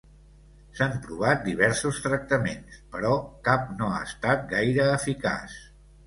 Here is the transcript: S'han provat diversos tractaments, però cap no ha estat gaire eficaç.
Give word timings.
S'han 0.77 0.93
provat 1.01 1.41
diversos 1.49 1.99
tractaments, 2.05 2.79
però 2.95 3.11
cap 3.49 3.67
no 3.81 3.89
ha 3.97 4.01
estat 4.07 4.47
gaire 4.55 4.89
eficaç. 4.95 5.59